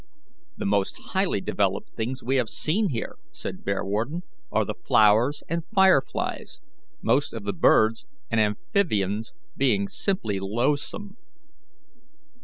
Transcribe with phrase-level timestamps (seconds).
[0.57, 5.61] "The most highly developed things we have seen here," said Bearwarden, "are the flowers and
[5.75, 6.59] fireflies,
[7.03, 11.17] most of the birds and amphibians being simply loathsome."